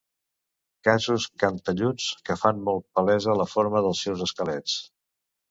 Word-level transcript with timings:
Cossos 0.87 1.27
cantelluts 1.43 2.07
que 2.31 2.39
fan 2.45 2.65
molt 2.71 2.87
palesa 3.01 3.37
la 3.43 3.47
forma 3.53 3.85
dels 3.87 4.03
seus 4.09 4.27
esquelets. 4.29 4.81